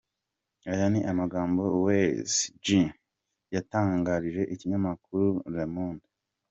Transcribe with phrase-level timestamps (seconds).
[0.71, 2.81] Aya ni amagambo Weizhi Ji
[3.53, 6.07] yatangarije ikinyamakuru Le monde.